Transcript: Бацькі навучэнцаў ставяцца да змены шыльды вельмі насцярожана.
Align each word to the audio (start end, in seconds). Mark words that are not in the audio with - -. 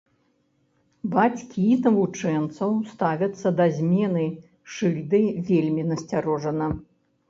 Бацькі 1.15 1.65
навучэнцаў 1.89 2.71
ставяцца 2.95 3.47
да 3.63 3.71
змены 3.79 4.27
шыльды 4.75 5.25
вельмі 5.55 5.91
насцярожана. 5.97 6.77